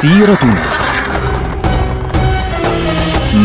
[0.00, 0.64] سيرتنا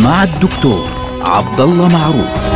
[0.03, 0.89] مع الدكتور
[1.21, 2.55] عبد الله معروف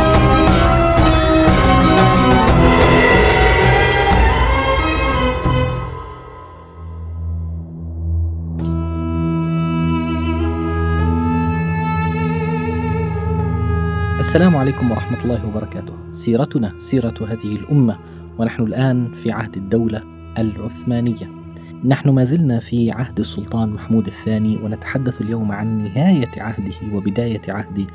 [14.18, 15.92] السلام عليكم ورحمة الله وبركاته.
[16.12, 17.98] سيرتنا سيرة هذه الأمة
[18.38, 20.02] ونحن الآن في عهد الدولة
[20.38, 21.39] العثمانية.
[21.84, 27.86] نحن ما زلنا في عهد السلطان محمود الثاني ونتحدث اليوم عن نهاية عهده وبداية عهد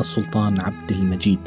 [0.00, 1.38] السلطان عبد المجيد.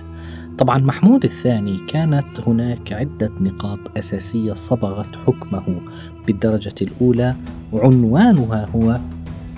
[0.57, 5.81] طبعا محمود الثاني كانت هناك عدة نقاط أساسية صبغت حكمه
[6.27, 7.35] بالدرجة الأولى
[7.73, 8.99] وعنوانها هو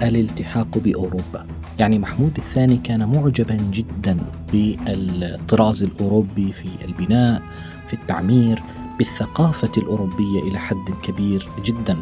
[0.04, 1.46] الالتحاق بأوروبا.
[1.80, 4.18] يعني محمود الثاني كان معجبا جدا
[4.54, 7.42] بالطراز الأوروبي في البناء
[7.88, 8.62] في التعمير
[8.98, 11.98] بالثقافة الأوروبية إلى حد كبير جدا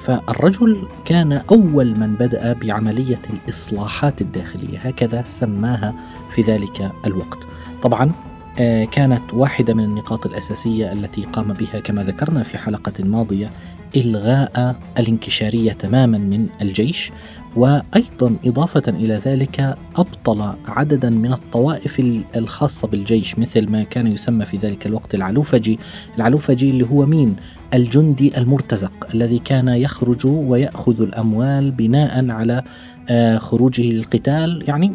[0.00, 5.94] فالرجل كان أول من بدأ بعملية الإصلاحات الداخلية هكذا سماها
[6.34, 7.38] في ذلك الوقت
[7.82, 8.12] طبعا
[8.60, 13.50] آه، كانت واحدة من النقاط الأساسية التي قام بها كما ذكرنا في حلقة ماضية
[13.96, 17.12] إلغاء الانكشارية تماما من الجيش
[17.56, 22.02] وأيضا إضافة إلى ذلك أبطل عددا من الطوائف
[22.36, 25.78] الخاصة بالجيش مثل ما كان يسمى في ذلك الوقت العلوفجي،
[26.16, 27.36] العلوفجي اللي هو مين؟
[27.74, 32.62] الجندي المرتزق الذي كان يخرج ويأخذ الأموال بناء على
[33.10, 34.94] آه، خروجه للقتال يعني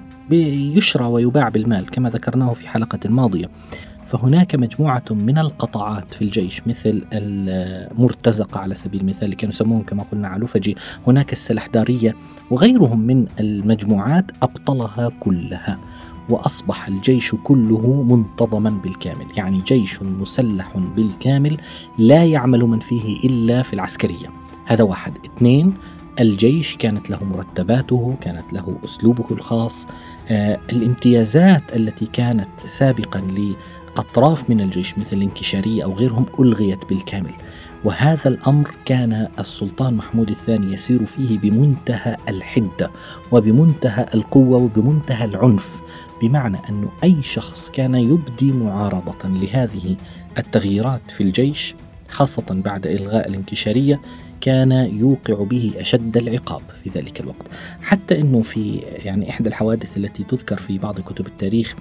[0.76, 3.50] يشرى ويباع بالمال كما ذكرناه في حلقة ماضية.
[4.06, 10.04] فهناك مجموعة من القطاعات في الجيش مثل المرتزقة على سبيل المثال اللي كانوا يسموهم كما
[10.12, 12.16] قلنا علوفجي هناك السلحدارية
[12.52, 15.80] وغيرهم من المجموعات أبطلها كلها
[16.30, 21.58] وأصبح الجيش كله منتظما بالكامل يعني جيش مسلح بالكامل
[21.98, 24.30] لا يعمل من فيه إلا في العسكرية.
[24.66, 25.14] هذا واحد.
[25.26, 25.74] اثنين
[26.20, 29.88] الجيش كانت له مرتباته كانت له أسلوبه الخاص.
[30.30, 33.22] آه الامتيازات التي كانت سابقا
[33.98, 37.34] أطراف من الجيش مثل الانكشارية أو غيرهم ألغيت بالكامل.
[37.84, 42.92] وهذا الأمر كان السلطان محمود الثاني يسير فيه بمنتهى الحدة
[43.32, 45.82] وبمنتهى القوة وبمنتهى العنف.
[46.24, 49.96] بمعنى أن أي شخص كان يبدي معارضة لهذه
[50.38, 51.76] التغييرات في الجيش
[52.10, 54.02] خاصة بعد إلغاء الانكشارية
[54.42, 57.46] كان يوقع به أشد العقاب في ذلك الوقت.
[57.82, 61.76] حتى أنه في يعني إحدى الحوادث التي تذكر في بعض كتب التاريخ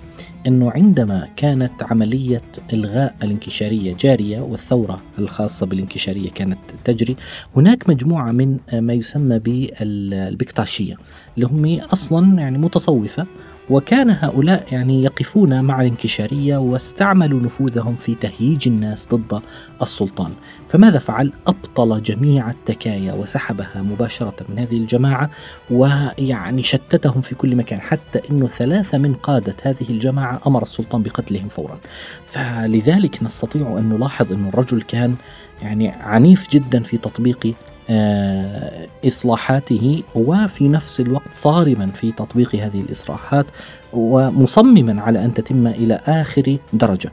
[0.47, 2.43] أنه عندما كانت عملية
[2.73, 7.17] إلغاء الانكشارية جارية والثورة الخاصة بالانكشارية كانت تجري
[7.57, 10.97] هناك مجموعة من ما يسمى بالبكتاشية
[11.37, 13.27] اللي هم أصلا يعني متصوفة
[13.71, 19.43] وكان هؤلاء يعني يقفون مع الانكشارية واستعملوا نفوذهم في تهييج الناس ضد
[19.83, 20.33] السلطان
[20.69, 25.31] فماذا فعل؟ أبطل جميع التكايا وسحبها مباشرة من هذه الجماعة
[25.71, 31.49] ويعني شتتهم في كل مكان حتى أنه ثلاثة من قادة هذه الجماعة أمر السلطان بقتلهم
[31.49, 31.79] فورا
[32.27, 35.15] فلذلك نستطيع أن نلاحظ أن الرجل كان
[35.63, 37.55] يعني عنيف جدا في تطبيق
[37.91, 43.47] آه، إصلاحاته وفي نفس الوقت صارما في تطبيق هذه الإصلاحات
[43.93, 47.11] ومصمما على أن تتم إلى آخر درجة.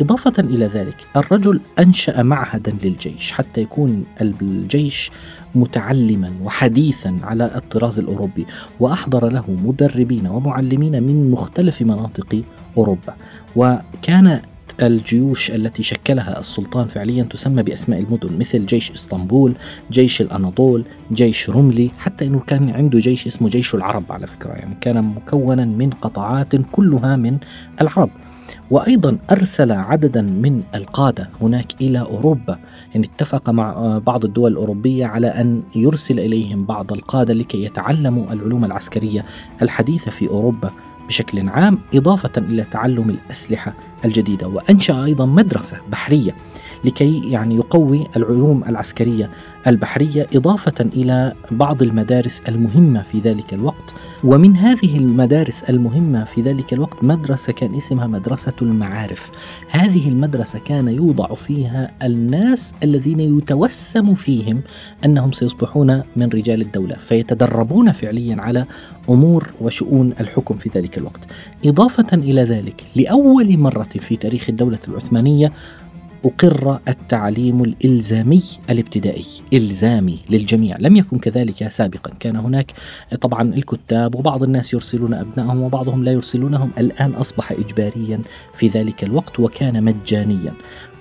[0.00, 5.10] إضافة إلى ذلك الرجل أنشأ معهدا للجيش حتى يكون الجيش
[5.54, 8.46] متعلما وحديثا على الطراز الأوروبي
[8.80, 12.42] وأحضر له مدربين ومعلمين من مختلف مناطق
[12.76, 13.14] أوروبا.
[13.56, 14.40] وكان
[14.82, 19.54] الجيوش التي شكلها السلطان فعليا تسمى بأسماء المدن مثل جيش إسطنبول،
[19.90, 24.74] جيش الأناضول، جيش رملي، حتى إنه كان عنده جيش اسمه جيش العرب على فكرة يعني
[24.80, 27.38] كان مكونا من قطاعات كلها من
[27.80, 28.10] العرب.
[28.70, 32.58] وأيضا أرسل عددا من القادة هناك إلى أوروبا،
[32.94, 38.64] يعني اتفق مع بعض الدول الأوروبية على أن يرسل إليهم بعض القادة لكي يتعلموا العلوم
[38.64, 39.24] العسكرية
[39.62, 40.70] الحديثة في أوروبا
[41.08, 43.74] بشكل عام إضافة إلى تعلم الأسلحة
[44.04, 46.34] الجديدة وأنشأ أيضا مدرسة بحرية.
[46.84, 49.30] لكي يعني يقوي العلوم العسكرية
[49.66, 53.94] البحرية إضافة إلى بعض المدارس المهمة في ذلك الوقت.
[54.24, 59.30] ومن هذه المدارس المهمة في ذلك الوقت مدرسة كان اسمها مدرسة المعارف.
[59.68, 64.62] هذه المدرسة كان يوضع فيها الناس الذين يتوسم فيهم
[65.04, 68.66] أنهم سيصبحون من رجال الدولة فيتدربون فعليا على
[69.10, 71.20] أمور وشؤون الحكم في ذلك الوقت.
[71.64, 75.52] إضافة إلى ذلك لأول مرة في تاريخ الدولة العثمانية
[76.24, 79.26] أقر التعليم الإلزامي الابتدائي.
[79.52, 80.76] إلزامي للجميع.
[80.80, 82.10] لم يكن كذلك سابقا.
[82.20, 82.72] كان هناك
[83.20, 86.70] طبعا الكتاب وبعض الناس يرسلون أبنائهم وبعضهم لا يرسلونهم.
[86.78, 88.20] الآن أصبح إجباريا
[88.56, 90.52] في ذلك الوقت وكان مجانيا.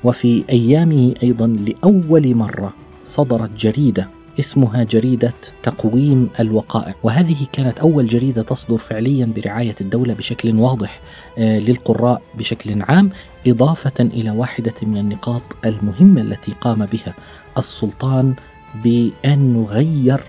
[0.03, 5.33] وفي أيامه أيضا لأول مرة صدرت جريدة اسمها جريدة
[5.63, 6.95] تقويم الوقائع.
[7.03, 10.99] وهذه كانت أول جريدة تصدر فعليا برعاية الدولة بشكل واضح
[11.37, 13.09] آه، للقراء بشكل عام
[13.47, 17.13] إضافة إلى واحدة من النقاط المهمة التي قام بها
[17.57, 18.35] السلطان
[18.83, 20.21] بأن غير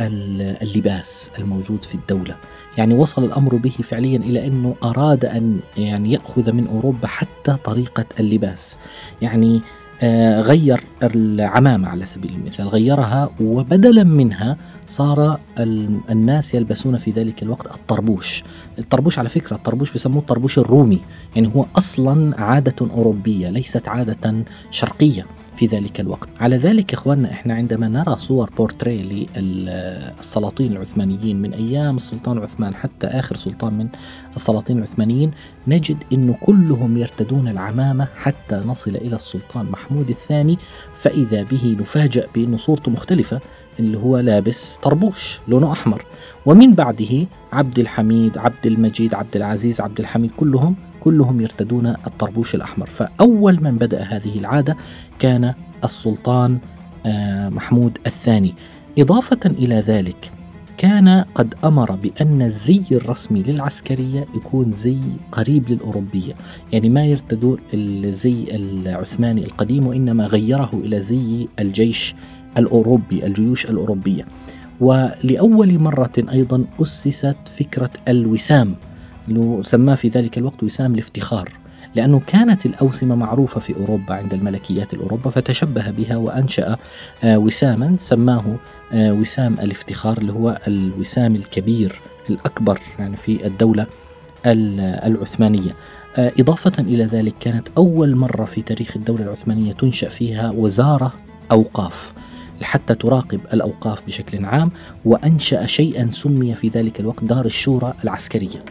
[0.00, 2.36] اللباس الموجود في الدولة.
[2.78, 8.04] يعني وصل الأمر به فعليا إلى أنه أراد أن يعني يأخذ من أوروبا حتى طريقة
[8.20, 8.76] اللباس.
[9.22, 9.60] يعني
[10.40, 14.56] غير العمامة على سبيل المثال غيرها وبدلا منها
[14.86, 15.40] صار
[16.10, 18.44] الناس يلبسون في ذلك الوقت الطربوش.
[18.78, 21.00] الطربوش على فكرة الطربوش بيسموه الطربوش الرومي
[21.36, 25.26] يعني هو أصلا عادة أوروبية ليست عادة شرقية.
[25.56, 26.28] في ذلك الوقت.
[26.40, 33.06] على ذلك إخواننا إحنا عندما نرى صور بورتري للسلاطين العثمانيين من أيام السلطان عثمان حتى
[33.06, 33.88] آخر سلطان من
[34.36, 35.30] السلاطين العثمانيين
[35.68, 40.58] نجد أنه كلهم يرتدون العمامة حتى نصل إلى السلطان محمود الثاني
[40.96, 43.40] فإذا به نفاجأ بأن صورته مختلفة
[43.80, 46.04] اللي هو لابس طربوش لونه أحمر.
[46.46, 50.76] ومن بعده عبد الحميد عبد المجيد عبد العزيز عبد الحميد كلهم
[51.06, 52.86] كلهم يرتدون الطربوش الأحمر.
[52.86, 54.76] فأول من بدأ هذه العادة
[55.18, 55.54] كان
[55.84, 56.58] السلطان
[57.06, 58.54] آه، محمود الثاني.
[58.98, 60.30] إضافة إلى ذلك
[60.78, 64.98] كان قد أمر بأن الزي الرسمي للعسكرية يكون زي
[65.32, 66.34] قريب للأوروبية.
[66.72, 72.14] يعني ما يرتدوا الزي العثماني القديم وإنما غيره إلى زي الجيش
[72.58, 74.26] الأوروبي الجيوش الأوروبية.
[74.80, 78.74] ولأول مرة أيضا أسست فكرة الوسام.
[79.62, 81.52] سماه في ذلك الوقت وسام الافتخار
[81.94, 86.76] لأنه كانت الأوسمة معروفة في أوروبا عند الملكيات الأوروبا فتشبه بها وأنشأ
[87.24, 88.56] آه، وساما سماه
[88.92, 92.00] آه، وسام الافتخار اللي هو الوسام الكبير
[92.30, 93.86] الأكبر يعني في الدولة
[94.46, 95.76] العثمانية.
[96.16, 101.12] آه، إضافة إلى ذلك كانت أول مرة في تاريخ الدولة العثمانية تنشأ فيها وزارة
[101.52, 102.12] أوقاف
[102.62, 104.70] حتى تراقب الأوقاف بشكل عام
[105.04, 108.64] وأنشأ شيئا سمي في ذلك الوقت دار الشورى العسكرية.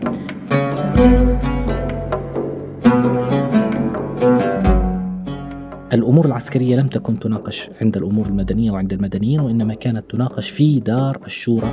[5.94, 11.20] الأمور العسكرية لم تكن تناقش عند الأمور المدنية وعند المدنيين وإنما كانت تناقش في دار
[11.26, 11.70] الشورى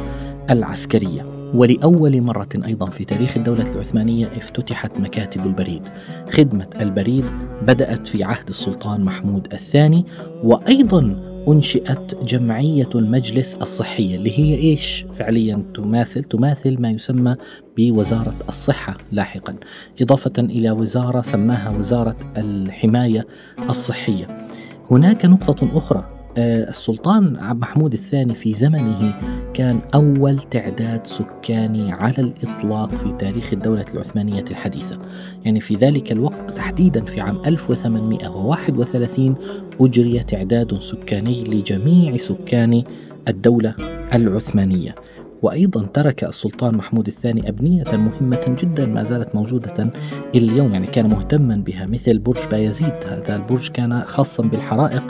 [0.51, 1.23] العسكرية.
[1.55, 5.83] ولأول مرة أيضا في تاريخ الدولة العثمانية افتتحت مكاتب البريد.
[6.31, 7.25] خدمة البريد
[7.63, 10.05] بدأت في عهد السلطان محمود الثاني
[10.45, 17.37] وأيضا أنشئت جمعية المجلس الصحية اللي هي إيش؟ فعليا تماثل تماثل ما يسمى
[17.77, 19.57] بوزارة الصحة لاحقا
[20.01, 23.27] إضافة إلى وزارة سماها وزارة الحماية
[23.69, 24.47] الصحية.
[24.91, 29.15] هناك نقطة أخرى السلطان عبد محمود الثاني في زمنه
[29.55, 34.99] كان أول تعداد سكاني على الإطلاق في تاريخ الدولة العثمانية الحديثة.
[35.45, 39.35] يعني في ذلك الوقت تحديدا في عام 1831
[39.81, 42.83] أجري تعداد سكاني لجميع سكان
[43.29, 43.75] الدولة
[44.15, 44.95] العثمانية.
[45.43, 49.91] وأيضا ترك السلطان محمود الثاني أبنية مهمة جدا ما زالت موجودة
[50.35, 52.95] إلى اليوم يعني كان مهتما بها مثل برج بايزيد.
[53.09, 55.03] هذا البرج كان خاصا بالحرائق.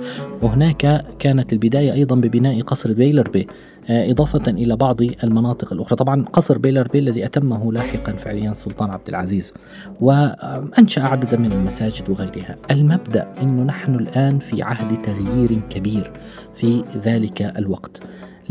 [0.43, 3.47] وهناك كانت البداية أيضا ببناء قصر بيلربي
[3.91, 5.97] آه، إضافة إلى بعض المناطق الأخرى.
[5.97, 9.55] طبعا قصر بيلربي الذي أتمه لاحقا فعليا السلطان عبد العزيز.
[10.01, 12.57] وأنشأ عددا من المساجد وغيرها.
[12.71, 16.13] المبدأ أنه نحن الآن في عهد تغيير كبير
[16.55, 18.03] في ذلك الوقت.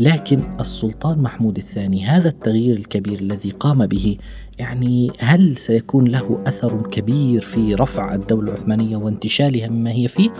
[0.02, 4.16] لكن السلطان محمود الثاني هذا التغيير الكبير الذي قام به
[4.58, 10.30] يعني هل سيكون له أثر كبير في رفع الدولة العثمانية وانتشالها مما هي فيه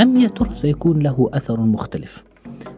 [0.00, 2.24] أم يا ترى سيكون له أثر مختلف؟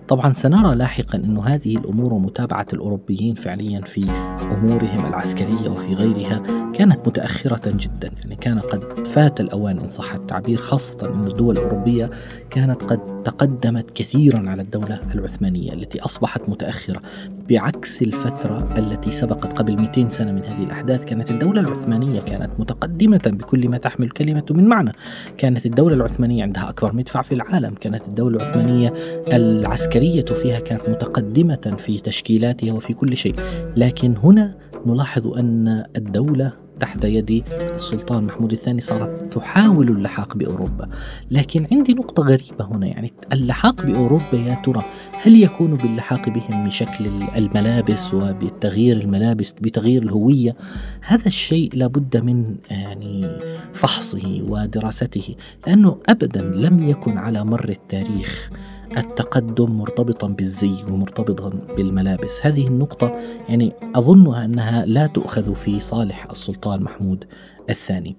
[0.08, 4.10] طبعا سنرى لاحقا أن هذه الأمور ومتابعة الأوروبيين فعليا في
[4.52, 6.42] أمورهم العسكرية وفي غيرها
[6.72, 12.10] كانت متأخرة جدا يعني كان قد فات الأوان إن صح التعبير خاصة أن الدول الأوروبية
[12.50, 17.02] كانت قد تقدمت كثيرا على الدولة العثمانية التي أصبحت متأخرة
[17.48, 21.04] بعكس الفترة التي سبقت قبل 200 سنة من هذه الأحداث.
[21.04, 24.92] كانت الدولة العثمانية كانت متقدمة بكل ما تحمل كلمة من معنى.
[25.38, 27.74] كانت الدولة العثمانية عندها أكبر مدفع في العالم.
[27.74, 28.94] كانت الدولة العثمانية
[29.32, 33.34] العسكرية فيها كانت متقدمة في تشكيلاتها وفي كل شيء.
[33.76, 34.54] لكن هنا
[34.86, 40.88] نلاحظ أن الدولة تحت يد السلطان محمود الثاني صارت تحاول اللحاق بأوروبا،
[41.30, 44.84] لكن عندي نقطة غريبة هنا يعني اللحاق بأوروبا يا ترى
[45.22, 47.06] هل يكون باللحاق بهم بشكل
[47.36, 50.56] الملابس وبتغيير الملابس بتغيير الهوية؟
[51.00, 53.38] هذا الشيء لابد من يعني
[53.74, 55.34] فحصه ودراسته،
[55.66, 58.50] لأنه أبدا لم يكن على مر التاريخ
[58.96, 62.46] التقدم مرتبطا بالزي ومرتبطا بالملابس.
[62.46, 63.10] هذه النقطة
[63.48, 67.24] يعني أظنها أنها لا تؤخذ في صالح السلطان محمود
[67.70, 68.16] الثاني.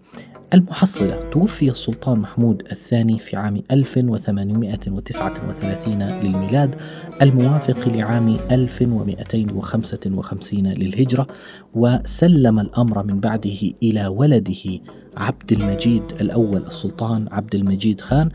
[0.54, 6.76] المحصلة توفي السلطان محمود الثاني في عام 1839 للميلاد
[7.22, 11.28] الموافق لعام 1255 للهجرة
[11.74, 14.80] وسلم الأمر من بعده إلى ولده
[15.18, 18.30] عبد المجيد الأول السلطان عبد المجيد خان.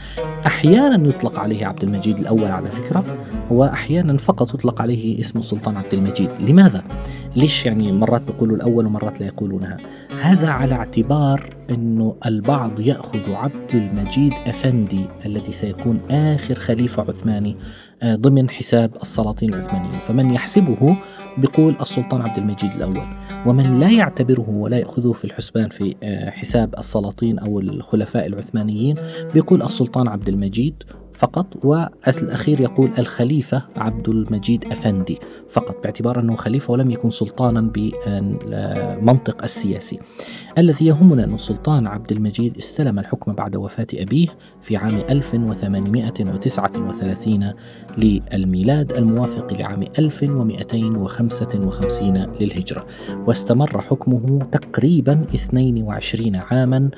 [0.46, 3.04] أحيانا يطلق عليه عبد المجيد الأول على فكرة.
[3.50, 6.30] وأحيانا فقط يطلق عليه اسم السلطان عبد المجيد.
[6.40, 6.84] لماذا؟
[7.36, 9.76] ليش يعني مرات بيقولوا الأول ومرات لا يقولونها؟
[10.20, 17.56] هذا على اعتبار أنه البعض يأخذ عبد المجيد أفندي الذي سيكون آخر خليفة عثماني
[18.02, 19.98] آه، ضمن حساب السلاطين العثمانيين.
[20.08, 20.96] فمن يحسبه
[21.38, 23.06] بيقول السلطان عبد المجيد الأول.
[23.46, 28.96] ومن لا يعتبره ولا يأخذه في الحسبان في آه، حساب السلاطين أو الخلفاء العثمانيين
[29.34, 30.74] بيقول السلطان عبد المجيد
[31.14, 35.18] فقط والأخير يقول الخليفة عبد المجيد أفندي
[35.50, 39.98] فقط باعتبار أنه خليفة ولم يكن سلطانا بالمنطق السياسي.
[40.58, 44.26] الذي يهمنا أن السلطان عبد المجيد استلم الحكم بعد وفاة أبيه
[44.62, 47.52] في عام 1839
[47.98, 52.86] للميلاد الموافق لعام 1255 للهجرة.
[53.26, 56.90] واستمر حكمه تقريبا 22 عاما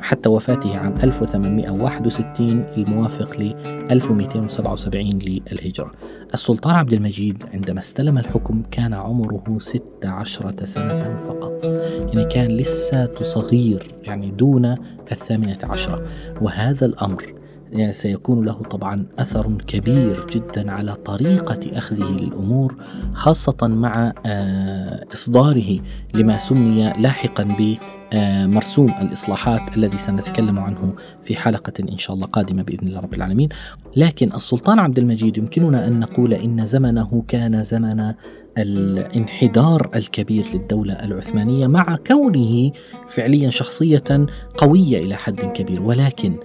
[0.00, 3.54] حتى وفاته عام 1861 الموافق ل
[3.90, 5.92] 1277 للهجرة.
[6.34, 11.66] السلطان عبد المجيد عندما استلم الحكم كان عمره 16 سنة فقط.
[12.14, 14.74] يعني كان لسه صغير يعني دون
[15.12, 16.06] الثامنة عشرة.
[16.40, 17.34] وهذا الأمر
[17.74, 22.74] يعني سيكون له طبعا أثر كبير جدا على طريقة أخذه للأمور
[23.14, 25.78] خاصة مع آه، إصداره
[26.14, 28.03] لما سمي لاحقا ب آه،
[28.46, 30.94] مرسوم الإصلاحات الذي سنتكلم عنه
[31.24, 33.48] في حلقة إن شاء الله قادمة بإذن الله رب العالمين.
[33.96, 38.14] لكن السلطان عبد المجيد يمكننا أن نقول إن زمنه كان زمن
[38.58, 42.72] الانحدار الكبير للدولة العثمانية مع كونه
[43.08, 44.26] فعليا شخصية
[44.58, 46.36] قوية إلى حد كبير ولكن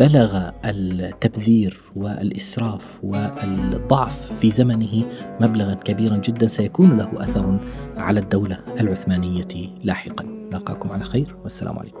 [0.00, 5.04] بلغ التبذير والإسراف والضعف في زمنه
[5.40, 7.58] مبلغا كبيرا جدا سيكون له أثر
[7.96, 9.48] على الدولة العثمانية
[9.84, 10.24] لاحقا.
[10.52, 12.00] نلقاكم على خير والسلام عليكم.